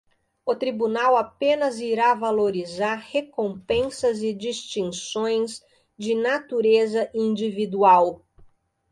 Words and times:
O 0.43 0.55
Tribunal 0.55 1.15
apenas 1.15 1.79
irá 1.79 2.15
valorizar 2.15 2.95
recompensas 2.95 4.23
e 4.23 4.33
distinções 4.33 5.61
de 5.95 6.15
natureza 6.15 7.07
individual. 7.13 8.25